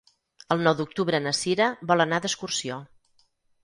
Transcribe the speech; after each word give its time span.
El 0.55 0.63
nou 0.67 0.77
d'octubre 0.79 1.21
na 1.27 1.35
Cira 1.43 1.69
vol 1.93 2.09
anar 2.09 2.23
d'excursió. 2.25 2.85